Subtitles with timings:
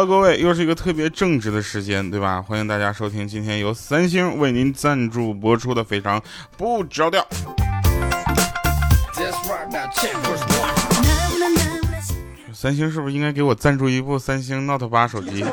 [0.00, 2.40] Hello，各位，又是一个特别正直的时间，对吧？
[2.40, 6.22] 欢迎大家收听今天由三星为您赞助播出的《非常
[6.56, 7.20] 不着调》。
[12.54, 15.44] 三星是不是应该给我赞助一部三星 Note 八手机？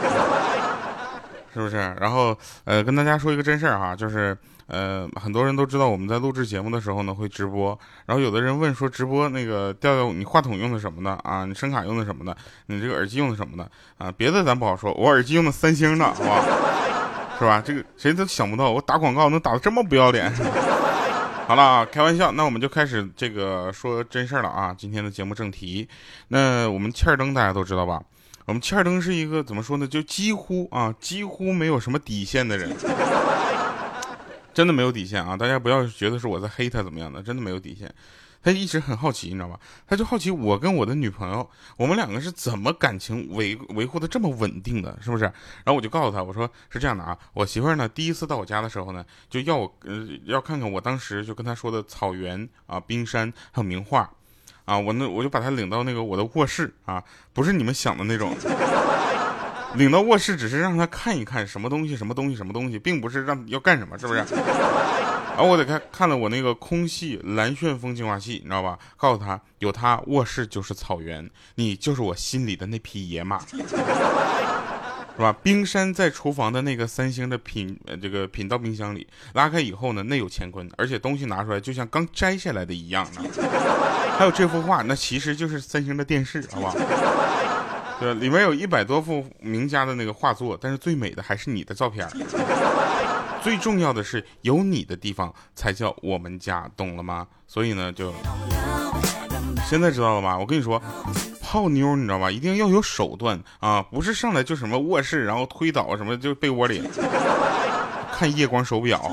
[1.52, 1.78] 是不是？
[2.00, 4.38] 然后，呃，跟大家说一个真事儿哈，就是。
[4.68, 11.46] 呃，很多人都知道我们在录制节目的时候呢会直播，然后有的人问说直播那个调调，你话筒用的什么的啊？
[11.46, 12.36] 你声卡用的什么的？
[12.66, 14.12] 你这个耳机用的什么的啊？
[14.18, 16.46] 别的咱不好说，我耳机用的三星的，好吧？
[17.38, 17.62] 是吧？
[17.64, 20.34] 这个谁都想不到我打广告能打的这么不要脸。
[21.48, 24.74] 好了啊，开玩笑，那我们就开始这个说真事儿了啊。
[24.76, 25.88] 今天的节目正题，
[26.30, 28.02] 那我们欠儿灯大家都知道吧？
[28.46, 29.86] 我们欠儿灯是一个怎么说呢？
[29.86, 32.76] 就几乎啊，几乎没有什么底线的人。
[34.56, 35.36] 真的没有底线啊！
[35.36, 37.94] 大家不要觉得是我在黑他怎么样的，真的没有底线。
[38.42, 39.60] 他一直很好奇，你知道吧？
[39.86, 45.26] 他就好奇我跟我的女朋友，我们两个是怎么感情维维护的这么稳定的，是不是？
[45.26, 54.10] 然后我就告诉他，我说是这样的啊，我媳妇儿呢第一次到我家的时候呢，就要我呃要看看我当时就跟他说的草原啊、冰山还有名画
[54.64, 58.34] 啊，我那我就把他领到那个我的卧室啊，不是你们想的那种。
[59.78, 64.20] 领到卧室只是让他看一看什么东西，什么东西，什么东西，并不是让要干什么，是不是？
[64.20, 68.80] 然后我得看看了我那个空气蓝旋风净化器，你知道吧？
[68.96, 73.58] 告诉他，有他卧室就是草原，你就是我心里的那匹野马，是
[75.18, 75.36] 吧？
[75.44, 83.22] 冰山在厨房的那个三星的品，这个品到冰箱里，拉开以后呢，内有乾坤，而且东西拿出来就像刚摘下来的一样呢。
[84.18, 86.74] 还有这幅画，那其实就是三星的电视，好不好？
[88.00, 92.08] 对，里面有一百多幅名家的那个画作，但是最美的还是你的照片。
[93.42, 97.28] 最重要的是，有你的地方才叫我们家，懂了吗？
[97.48, 98.12] 所以呢，就
[99.70, 100.38] 现在知道了吧？
[100.38, 100.82] 我跟你说，
[101.42, 102.30] 泡妞你知道吧？
[102.30, 106.82] 一定要有手段啊，不是上来就什么卧室，然后推倒什么就被窝里
[108.12, 109.12] 看夜光手表。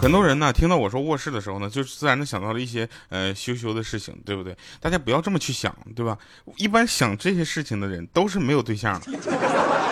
[0.00, 4.56] 很多人呢，听到我说卧室的时候呢，就自然的想到了一些呃羞羞的事情，对不对？
[4.80, 6.16] 大家不要这么去想，对吧？
[6.56, 9.12] 一般想这些事情的人都是没有对象的。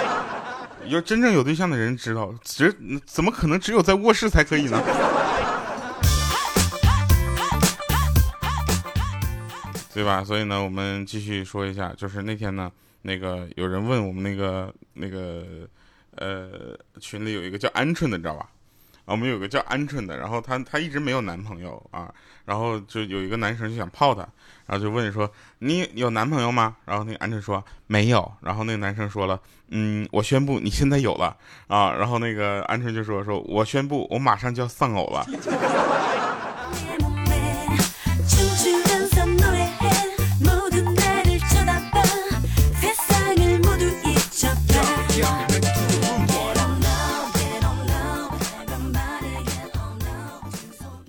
[0.87, 2.75] 有真正有对象的人知道，只
[3.05, 4.81] 怎么可能只有在卧室才可以呢？
[9.93, 10.23] 对吧？
[10.25, 12.71] 所以呢，我们继续说一下，就是那天呢，
[13.03, 15.69] 那个有人问我们那个那个
[16.15, 18.49] 呃群里有一个叫鹌鹑的，你知道吧？
[19.07, 22.13] 我们有个叫鹌鹑的，然后她她一直没有男朋友啊，
[22.45, 24.21] 然后就有一个男生就想泡她，
[24.67, 25.31] 然后就问说
[25.61, 26.77] 你有男朋友吗？
[26.85, 31.37] 然后那个鹌鹑说没有，然后那个男生说了，嗯，我宣布你现在有了
[31.69, 35.25] 啊，然后那个鹌鹑就说说我宣布我马上就要丧偶了。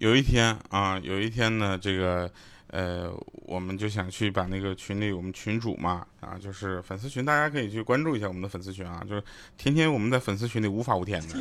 [0.08, 2.32] 有一天啊，有一天呢，这个，
[2.68, 3.12] 呃，
[3.46, 9.22] 我们就想去把那个群里我们群主嘛，啊，就是粉丝群，大家可以去关注一下我们的粉丝群啊，就是
[9.58, 11.36] 天天我们在粉丝群里无法无天的，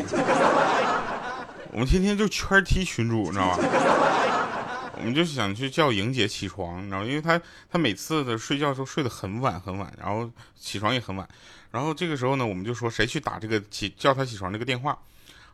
[1.71, 4.91] 我们天天就圈踢群主，你知道吧？
[4.99, 7.41] 我们就想去叫莹姐起床，你知道，因为她
[7.71, 11.29] 她每次的睡觉时候睡得很晚很晚，然后起床也很晚，
[11.71, 14.99] 然后这个时候呢，我们就说谁去打这个起叫她起床这个电话。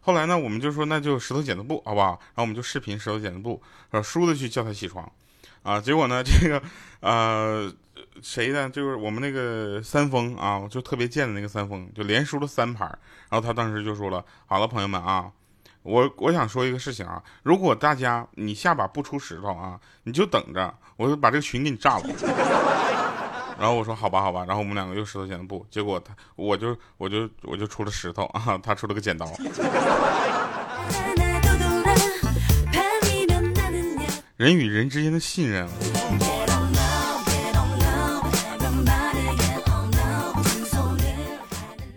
[0.05, 2.09] 后来呢，我们就说那就石头剪子布，好不好？
[2.09, 5.11] 然后我们就视频石头剪子布，然后输的去叫他起床，
[5.63, 6.61] 啊，结果呢， 这个
[7.01, 7.73] 呃
[8.21, 8.69] 谁呢？
[8.69, 12.87] 就是我们那个三丰啊，就特别贱的那个三丰，就连输了三盘。
[13.31, 15.31] 然后他当时就说了：“好了，朋友们啊，
[15.83, 22.05] 我我想说一个事情啊，如果大家你下把不出石头啊，你就等着，我就把这个群给你炸了。”
[23.63, 29.25] 然后我说好吧好吧，然后我们两个又石头剪刀布，结果他我就我就我就出了石头啊，他出了个剪刀。
[34.37, 35.69] 人与人之间的信任。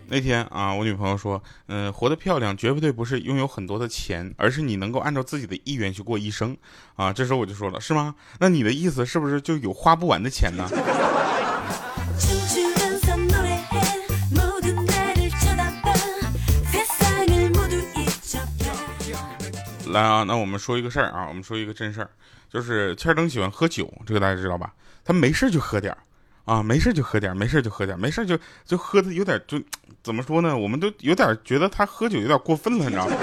[0.08, 6.56] 那天啊，我女朋友说，嗯，活得漂亮绝不对不是拥有很多的钱，而是你能够按照自己的意愿去过一生。
[6.94, 8.14] 啊，这时候我就说了，是吗？
[8.38, 10.64] 那你的意思是不是就有花不完的钱呢？
[19.96, 22.10] 来啊，那我们说一个事儿啊，我们说一个真事儿，
[22.50, 24.70] 就是千灯喜欢喝酒，这个大家知道吧？
[25.02, 25.98] 他没事就喝点儿
[26.44, 29.58] 啊，没事就喝点儿，没事就喝点儿，没事就就喝的有点就
[30.02, 30.54] 怎么说呢？
[30.54, 33.16] 我们都有点觉得他喝酒有点过分了，你知道吗？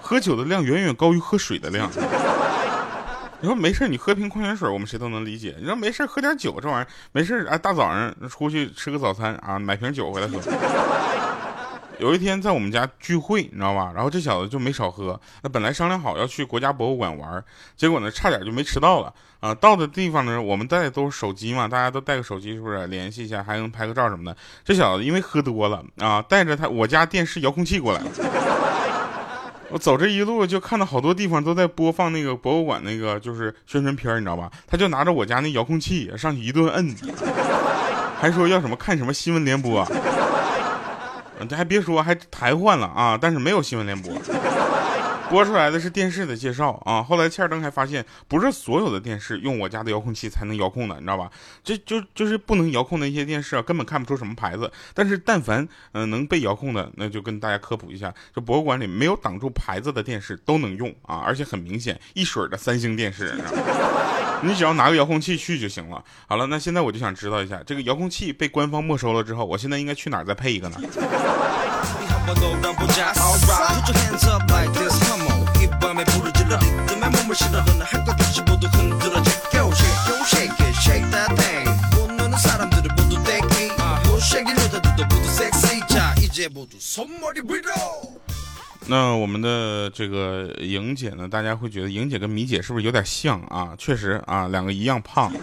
[0.00, 1.90] 喝酒的量远远高于喝水的量。
[3.40, 5.56] 你说没事，你喝瓶矿泉水，我们谁都能理解。
[5.58, 7.46] 你说没事，喝点酒，这玩意儿没事。
[7.50, 10.40] 哎，大早上出去吃个早餐啊，买瓶酒回来喝。
[11.98, 13.90] 有一天在我们家聚会，你知道吧？
[13.92, 15.20] 然后这小子就没少喝。
[15.42, 17.44] 那本来商量好要去国家博物馆玩，
[17.76, 19.52] 结果呢，差点就没迟到了啊。
[19.52, 24.36] 到的地方呢，我们带的都是手机嘛，大家都带个手机，是不是联系一下，还能拍个照什么的？
[24.64, 28.06] 这小子因为喝多了啊，带着他我家电视遥控器过来了。
[29.70, 34.48] 我走这一路就看到好多地方都在播放那个博物馆那个就是宣传片，你知道吧？
[34.68, 36.94] 他就拿着我家那遥控器上去一顿摁，
[38.20, 39.84] 还说要什么看什么新闻联播，
[41.46, 44.12] 这还别说还台换了啊，但是没有新闻联播。
[45.28, 51.30] 播出来的是电视的介绍啊，后来切尔登还发现，不是所有的电视用我家的遥控器才能遥控的，你知道吧？
[51.62, 54.72] 这就就是不能遥控的一些电视啊，根本看不出什么牌子。
[54.94, 63.34] 但是但凡嗯能被遥控的，那就跟大家科普一下，就博物馆里没有挡住牌子的电视都能用啊，而且很明显，一水的三星电视，
[64.42, 66.02] 你只要拿个遥控器去就行了。
[66.26, 70.78] 好了，那现在我就想知道一下，这个遥控器被官方没收了之后，我现在应该去哪儿再配一个呢？
[88.88, 91.28] 那我们的这个莹姐呢？
[91.28, 93.74] 大家会觉得莹姐跟米姐是不是有点像啊？
[93.76, 95.30] 确实啊，两个一样胖。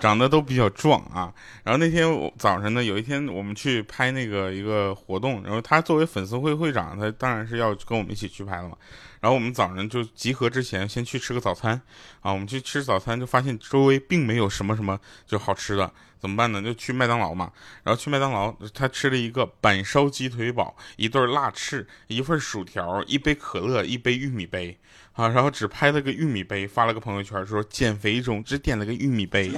[0.00, 1.32] 长得都比较壮啊，
[1.62, 2.04] 然后那天
[2.36, 8.76] 早上呢，有一天我们去拍那个一个活动，然后她作为粉丝会会长，她当然是要跟我们一起去拍了嘛。
[9.22, 11.80] 然后我们早上就集合之前先去吃个早餐
[12.22, 16.60] 啊，我们去吃早餐就发现周围并没有什么什么就好吃的，怎么办呢？
[16.60, 17.52] 就去麦当劳嘛。
[17.84, 24.76] 然后去麦当劳，他吃了一个板烧鸡腿堡，一对辣翅，一份薯条，一杯可乐，一杯玉米杯。
[25.12, 29.52] 啊，然后只拍了个玉米杯，发了个朋友圈说减肥中，只点了个玉米杯。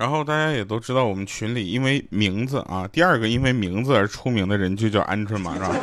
[0.00, 5.76] 然后大家也都知道，我们群里因为名字啊，第二个因为名字而出名的人就叫鹌鹑嘛，是吧？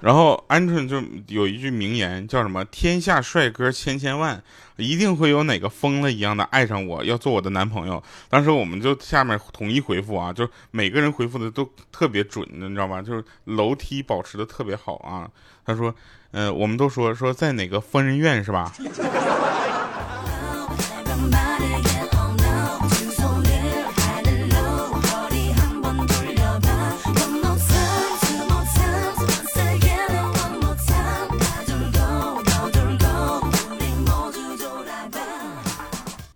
[0.00, 2.64] 然后鹌鹑就有一句名言，叫什么？
[2.64, 4.42] 天下帅哥千千万，
[4.76, 8.02] 一定会有哪个疯了一样的爱上我，要做我的男朋友。
[8.30, 13.02] 当时我们就下面统一回复啊，就每个人回复的都特别准，你知道吧？
[13.02, 15.28] 就是楼梯保持的特别好啊。
[15.66, 15.94] 他说，
[16.30, 18.72] 呃，我们都说说在哪个疯人院是吧？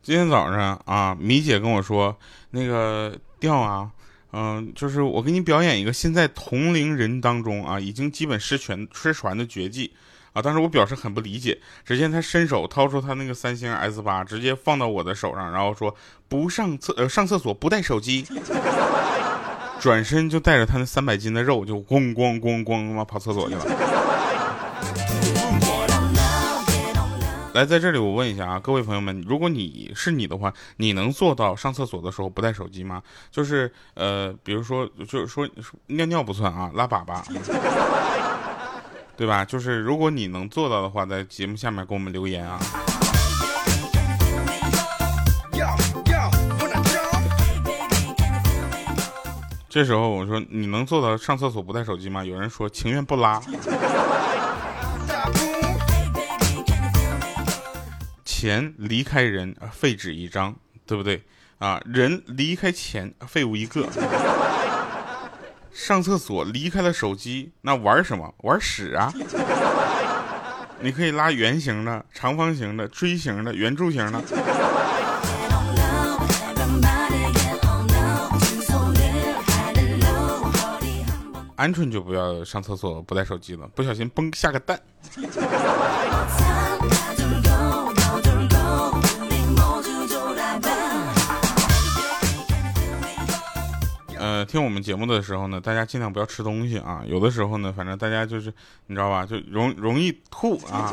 [0.06, 2.16] 今天早上啊，米姐跟我说，
[2.52, 3.90] 那个调啊，
[4.32, 9.92] 嗯，就是我给你表演一个现在同龄人当中啊，已经基本失传失传的绝技
[10.32, 10.40] 啊。
[10.40, 15.92] 当时我表示很不理解，只见他伸手掏出他那个三星 S 八，直接放到我的手上，然后说
[16.28, 18.24] 不上厕呃上厕所不带手机，
[19.80, 23.95] 转身就带着他那三百斤的肉就咣咣咣咣他妈跑厕所去了。
[27.56, 33.02] 来，在这里我问一下啊，各位朋友们，如果你是你的话，你能做到上厕所的时候不带手机吗？
[33.30, 35.48] 就是呃，比如说，就是说
[35.86, 37.24] 尿尿不算啊，拉粑粑，
[39.16, 39.42] 对吧？
[39.42, 42.60] 就是如果你能做到的话，在节目下面给我们留言啊。
[49.70, 52.22] 这时候我说，你能做到上厕所不带手机吗？
[52.22, 53.40] 有人说情愿不拉。
[58.38, 61.24] 钱离开人，废纸一张，对不对
[61.56, 61.80] 啊？
[61.86, 63.88] 人离开钱，废物一个。
[65.72, 68.34] 上厕所离开了手机，那玩什么？
[68.42, 69.10] 玩屎啊！
[70.80, 74.22] 你可以拉圆形的、长方形的、锥形的、圆柱形的。
[81.56, 84.78] 鹌鹑就不要上厕所不带手机了，不小心崩下个蛋。
[94.44, 98.52] 听我们节目的时候呢大家尽量不要吃东西啊有的时候呢反正大家就是
[98.86, 100.92] 你知道吧就容容易吐啊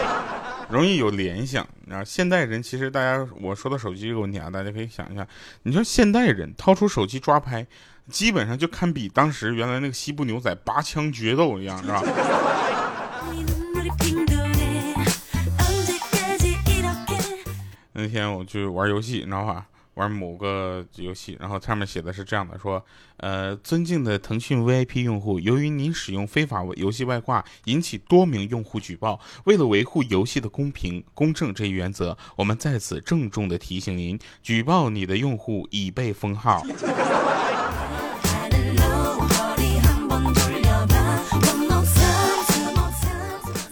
[0.70, 1.66] 容易有联想。
[1.90, 5.26] 啊现代人其实大家我说的手机这个问题啊大家可以想一下
[5.62, 7.66] 你说现代人掏出手机抓拍
[8.10, 12.02] 基本上就堪比当时原来那个西部牛仔拔枪决斗一样是吧？
[17.92, 19.66] 那天我去玩游戏你知道吧？
[19.98, 22.80] 玩某个游戏，然后上面写的是这样的：说，
[23.16, 36.62] 呃，尊敬的腾讯 VIP 用户，由于您使用非法游戏外挂，引起多名用户举报，为了维护游戏的公平公正这一原则，我们在此郑重的提醒您，举报你的用户已被封号。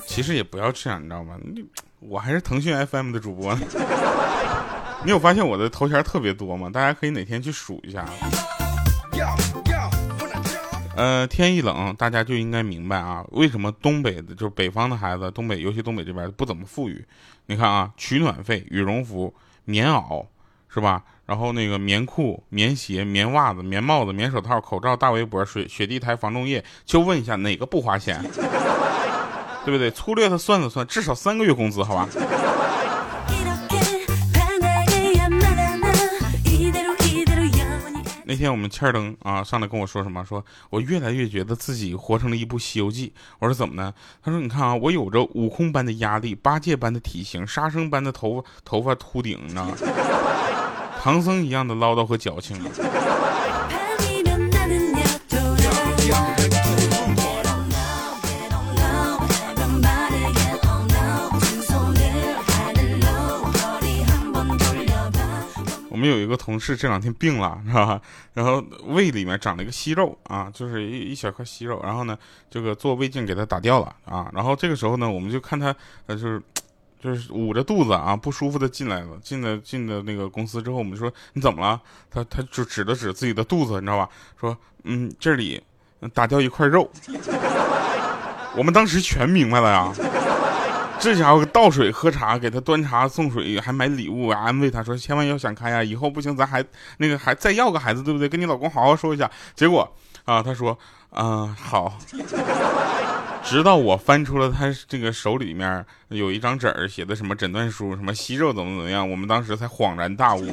[0.09, 1.39] 其实也不要这样，你知道吗？
[2.01, 3.61] 我还是腾讯 FM 的主播呢。
[5.07, 6.69] 你有发现我的头衔特别多吗？
[6.69, 8.05] 大家可以哪天去数一下。
[10.97, 17.05] 呃，天一冷，大家就应该明白啊，为什么东北的，就是北方的孩子，东北尤其东北这边不怎么富裕。
[17.47, 19.33] 你看啊，取暖费、羽绒服、
[19.65, 20.27] 棉袄，
[20.69, 21.05] 是吧？
[21.25, 28.21] 然后那个棉裤、棉鞋、棉袜子、棉帽子、棉手套、口罩、大围脖、水雪地胎、防冻液，就问一下哪个不花钱？
[29.65, 29.89] 对不对？
[29.93, 32.09] 粗略的算了算，至少三个月工资，好吧？
[38.29, 40.25] 那天我们欠儿登啊上来跟我说什么？
[40.25, 43.09] 说我越来越觉得自己活成了一部《西游记》。
[43.39, 43.95] 我说怎么呢？
[44.21, 49.71] 他说你看啊，我有着悟空般的压力，八戒般的体型，沙僧般的头发头发秃顶呢，
[51.01, 52.61] 唐僧一样的唠叨和矫情。
[66.07, 68.01] 们有一个同事这两天病了，是吧？
[68.35, 71.81] 然后胃里面长了一个息肉啊，就是一一小块息肉。
[71.83, 72.17] 然后呢，
[72.51, 74.31] 这个做胃镜给他打掉了啊。
[74.33, 75.75] 然后这个时候呢，我们就看他，
[76.07, 76.43] 呃，就是
[76.99, 79.19] 就是捂着肚子啊，不舒服的进来了。
[79.23, 81.81] 进了进了那个公司之后，我们就说你怎么了？
[82.11, 84.09] 他他就指了指自己的肚子，你知道吧？
[84.41, 85.63] 说嗯，这里
[86.15, 86.91] 打掉一块肉。
[88.57, 89.93] 我们当时全明白了呀。
[91.07, 96.65] 这家伙倒水喝茶，给他端茶送水，还买礼物安慰他说：“千万要想开呀，以后不行咱还
[96.99, 98.29] 那个还再要个孩子，对不对？
[98.29, 99.89] 跟你老公好好说一下。”结果
[100.25, 100.77] 啊，他说
[101.15, 101.97] ：“嗯，好。
[103.45, 110.53] ”直到我翻出了他这个手里面有一张纸儿，写的什么诊断书，什么息肉怎么怎么样，我们当时才恍然大悟。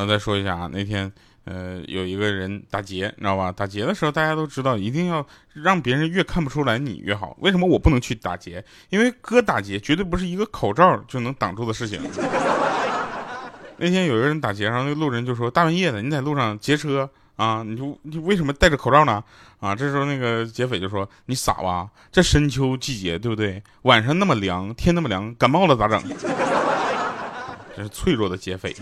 [0.00, 1.12] 然后再说一下啊，那天，
[1.44, 3.52] 呃，有一个人打劫，你知道吧？
[3.52, 7.36] 打劫的时候，大家都知道，一定要让别人越看不出来你越好。
[7.40, 8.64] 为什么我不能去打劫？
[8.88, 12.00] 因为哥打劫绝对不是一个口罩就能挡住的事情。
[13.76, 17.62] 那天有一个人打劫，然后那路人就说：“大半夜的，你在路上劫车啊？
[17.62, 19.22] 你就你为什么戴着口罩呢？”
[19.60, 21.90] 啊，这时候那个劫匪就说：“你傻吧？
[22.10, 23.62] 这深秋季节，对不对？
[23.82, 26.02] 晚上那么凉，天那么凉，感冒了咋整？”
[27.76, 28.74] 这是脆弱的劫匪。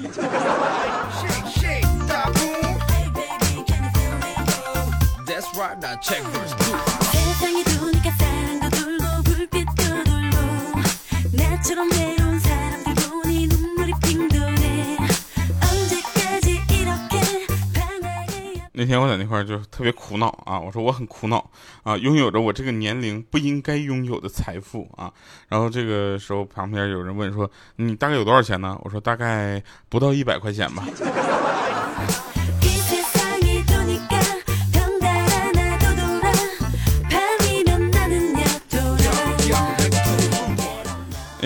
[18.72, 21.50] 那天我在那块儿就特别苦恼啊，我说我很苦恼
[21.82, 25.12] 啊，拥有着我这个年龄不应该拥有的财富啊。
[25.48, 30.84] 然后这个时候旁边有人问说：“你大概有多少钱呢？”我说：“大概不到一百块钱吧。”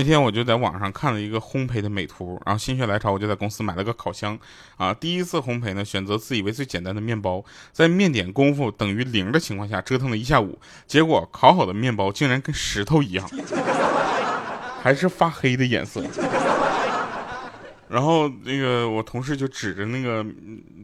[0.02, 4.37] 那天我就在网上看了一个烘焙的美图，然后心血来潮，我就在公司买了个烤箱。
[4.76, 13.30] 啊，第一次烘焙呢，选择自以为最简单的面包，在面点功夫等于零的情况下折腾了一下午，结果烤好的面包竟然跟石头一样，
[14.82, 16.02] 还是发黑的颜色。
[17.88, 20.26] 然后那个我同事就指着那个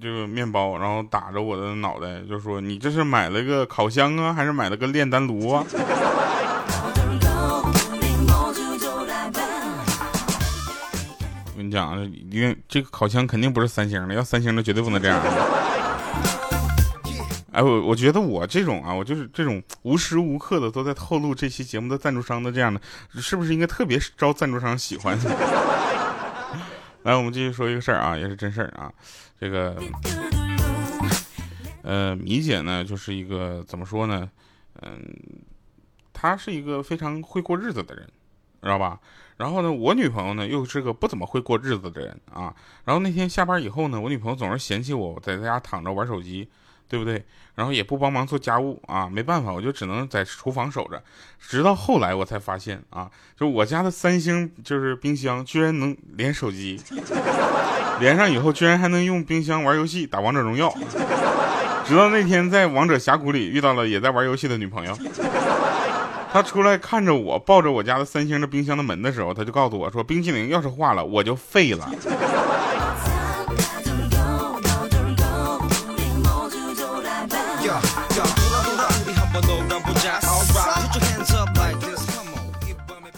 [0.01, 5.67] 这个面包，然后打着我的脑袋就说：“你这是买了个烤箱啊，还是买了个炼丹炉啊？”
[11.69, 15.21] 你讲，因为这个烤箱肯定不是三星的，要三星的绝对不能这样。
[17.53, 22.81] 哎，我我觉得我这种啊，我就是这种无时无刻的都在透露这期节目的赞助商的这样的，
[23.21, 25.19] 是不是应该特别招赞助商喜欢？
[27.05, 28.91] 来，我们继续说一个事儿啊，也是真事儿啊。
[29.39, 29.77] 这个，
[31.83, 34.29] 呃，米姐呢，就是一个怎么说呢？
[34.83, 35.01] 嗯，
[36.13, 38.09] 她是一个非常会过日子的人，
[38.62, 38.99] 知道吧？
[39.37, 42.53] 然后呢，我女朋友呢又是个不怎么会过日子的人啊。
[42.85, 46.49] 然后那天下班以后呢，我女朋友总是嫌弃我在家躺着玩手机，
[46.88, 47.25] 对不对？
[47.55, 51.03] 然后也不帮忙做家务啊，没办法，我就只能在厨房守着。
[51.38, 56.81] 直到后来我才发现啊，就我家的三星就是冰箱居然能连手机。
[58.00, 60.73] 连上以后居然还能用冰箱玩游戏打王者荣耀。
[61.85, 64.95] 直到那天在王者峡谷里遇到了也在玩游戏的女朋友，
[66.31, 71.91] 他出来看着我抱着我家的三星的冰箱的门的时候，他就告诉我说：“冰淇淋要是化了，我就废了。”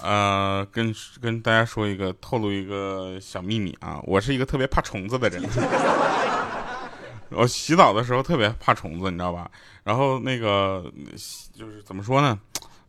[0.02, 5.42] 呃，跟跟大家说一个，透露一个小秘密啊，我是一个特别怕虫子的人。
[7.30, 9.48] 我洗澡的时候特别怕虫子，你知道吧？
[9.84, 10.90] 然后那个
[11.54, 12.38] 就是怎么说呢？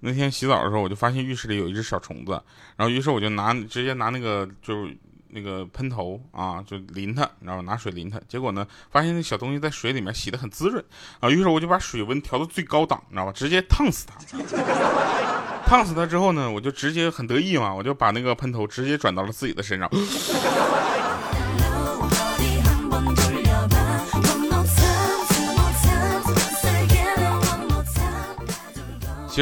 [0.01, 2.31] 那天洗澡的时候，我就发现浴室里有一只小虫子，
[2.75, 4.97] 然后于是我就拿直接拿那个就是
[5.29, 8.19] 那个喷头啊，就淋它，然后拿水淋它。
[8.27, 10.83] 结果呢，发现那小东西在水里面洗的很滋润
[11.19, 13.31] 啊，于是我就把水温调到最高档，你知道吧？
[13.31, 14.17] 直接烫死它。
[15.65, 19.89] 烫死它之后呢，我就直接很得意嘛，我就把那个喷头直接转到了自己的身上。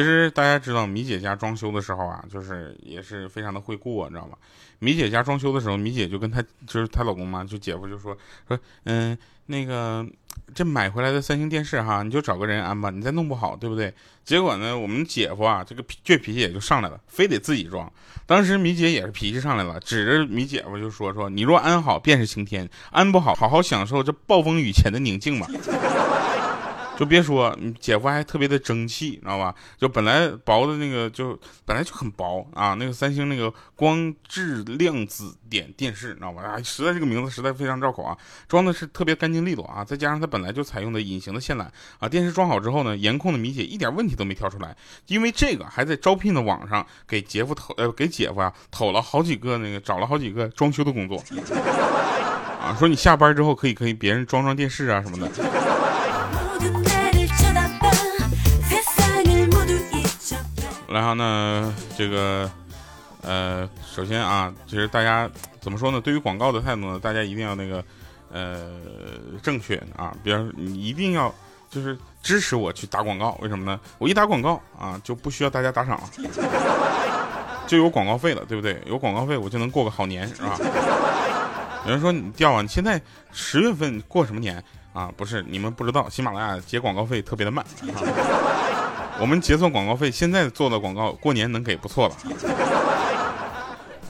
[0.00, 4.32] 其实大家知道，米姐家装修的时候啊，就是也是非常的会过，你知道吗？
[4.78, 8.16] 米姐家装修的时候，米姐就跟她就是她老公嘛，就姐夫就说
[8.48, 10.06] 说，嗯，那个
[10.54, 13.92] 这买回来的三星电视哈，你就找个人安吧，你再弄不好，对不对？
[14.24, 17.92] 结果呢，我们姐夫啊，这个倔脾气也就上来了，非得自己装。
[18.24, 25.46] 当时米姐也是脾气上来了，指着米姐夫就说说，你若安好便是晴天，安不好，好好享受这暴风雨前的宁静吧。
[27.00, 29.54] 就别说，姐夫还特别的争气，知道吧？
[29.78, 32.74] 就本来薄的那个，就本来就很薄啊。
[32.74, 36.42] 那个三星那个光致量子点电视，知道吧？
[36.42, 38.14] 啊，实在这个名字实在非常绕口啊。
[38.46, 41.66] 装的是特别干净利落啊，再加上它本来就采用的隐形的线缆
[42.00, 42.06] 啊。
[42.06, 51.16] 电视装好之后呢，颜控的米姐一点问题都没挑出来，因为这个还在招聘的网上给姐夫投呃给姐夫啊投了好几个那个找了好几个装修的工作
[52.60, 55.69] 啊，说你下班之后可以可以别人装装电视啊什么的。
[60.90, 62.50] 然后呢，这个，
[63.22, 66.00] 呃，首先啊，其实大家怎么说呢？
[66.00, 67.84] 对于广告的态度呢，大家一定要那个，
[68.32, 68.72] 呃，
[69.40, 70.12] 正确啊。
[70.24, 71.32] 比方说，你一定要
[71.70, 73.78] 就是支持我去打广告，为什么呢？
[73.98, 76.10] 我一打广告啊，就不需要大家打赏了，
[77.68, 78.82] 就有广告费了，对不对？
[78.86, 80.58] 有广告费，我就能过个好年，是吧？
[81.86, 83.00] 有人说你掉啊，你现在
[83.32, 85.08] 十月份过什么年啊？
[85.16, 87.64] 不是，你们不知道，喜马拉雅结广告费特别的慢。
[87.94, 88.49] 啊
[89.20, 92.16] 我们结算广告费，现在做的广告过年能给不错了。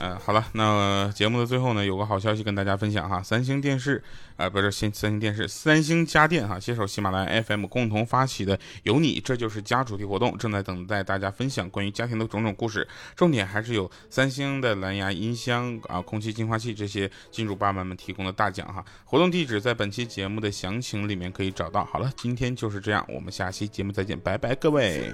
[0.03, 4.03] 嗯，好了，那节目的最后呢，有个好消息跟大家分享哈，三星电视，
[4.37, 18.83] 呃，不是新三星电视，三星家电哈，携手喜马拉雅 FM 共同发起的“有你这就是家”主题活动，正在等待大家分享关于家庭的种种故事，重点还是有三星的蓝牙音箱啊、空气净化器这些金主爸爸们提供的大奖哈。
[19.05, 21.85] 活动地址在本期节目的详情里面可以找到。
[21.85, 25.13] 好了，今天就是这样，我们下期节目再见，拜拜，各位。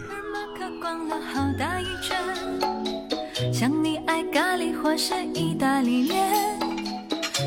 [1.35, 1.83] 想你爱
[4.37, 6.29] 咖喱或是意大利面，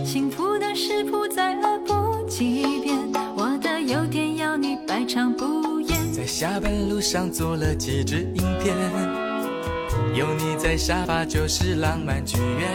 [0.03, 2.97] 幸福的食谱再恶补几遍，
[3.37, 6.11] 我的优点要你百尝不厌。
[6.11, 8.75] 在下班路上做了几支影片，
[10.15, 12.67] 有你在沙发就是浪漫剧院。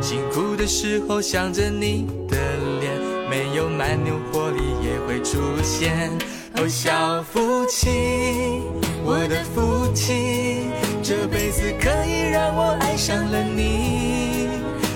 [0.00, 2.38] 辛苦的时候想着你的
[2.80, 2.90] 脸，
[3.28, 6.10] 没有蛮牛活力也会出现。
[6.56, 8.62] 哦，小夫妻，
[9.04, 10.67] 我的福气。
[11.08, 14.46] 这辈子可以让我爱上了你，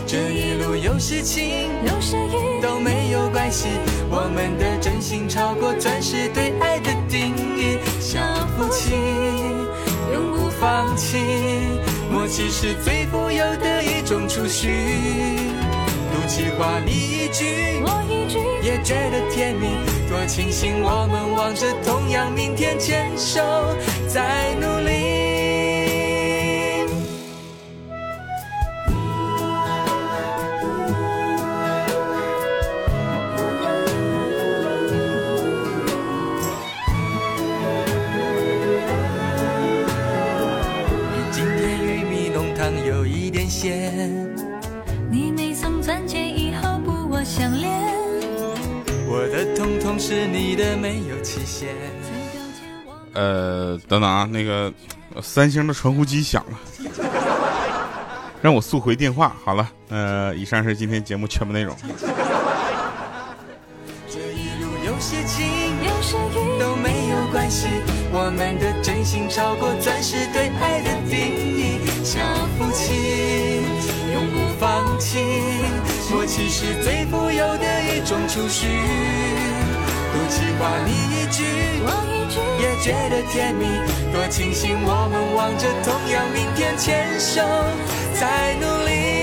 [0.06, 3.68] 这一路有事情有时雨都没有关系，
[4.10, 7.78] 我们的真心超过钻石对爱的定义。
[7.98, 8.20] 小
[8.54, 8.92] 夫妻
[10.12, 11.16] 永不放弃，
[12.10, 14.68] 默契是最富有的一种储蓄。
[16.12, 19.68] 赌气话你一句我一句，也觉得甜蜜，
[20.10, 23.40] 多庆幸我们望着同样明天，牵手
[24.06, 25.21] 在努力。
[49.98, 51.68] 是你的没有期限。
[53.12, 54.72] 呃，等等啊，那个
[55.22, 56.58] 三星的传呼机响了，
[58.40, 59.36] 让我速回电话。
[59.44, 61.76] 好了，呃，以上是今天节目全部内容。
[64.08, 65.46] 这一路有些晴，
[65.84, 67.68] 有些雨都没有关系，
[68.12, 71.18] 我们的真心超过钻石对爱的定
[71.56, 71.61] 义。
[72.04, 72.18] 小
[72.58, 73.62] 夫妻
[74.12, 75.18] 永不放弃。
[76.10, 78.66] 默契是最富有的一种储蓄。
[80.12, 81.44] 多计划你一句，
[82.60, 83.66] 也觉得甜蜜。
[84.12, 87.40] 多庆幸我们望着同样明天，牵手
[88.18, 89.21] 在努力。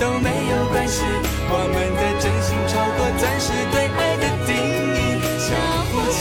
[0.00, 1.04] 都没有关系。
[1.50, 4.50] 我们的真心超过钻石对爱的定
[4.98, 4.98] 义。
[5.38, 5.48] 想
[5.92, 6.20] 不起，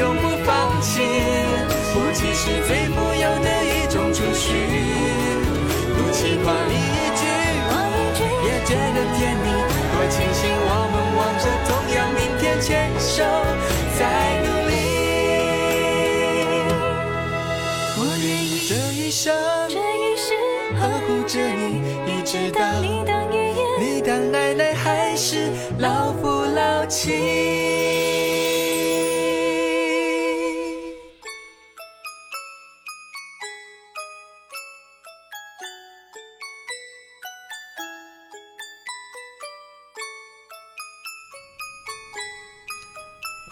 [0.00, 0.48] 永不放
[0.80, 0.90] 弃。
[1.92, 3.48] 夫妻是最富有的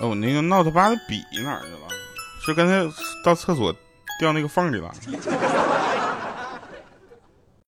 [0.00, 1.88] 哦，我那个 Note 八的笔哪儿去了？
[2.44, 2.82] 是刚才
[3.24, 3.72] 到厕所
[4.18, 4.92] 掉那个缝里了？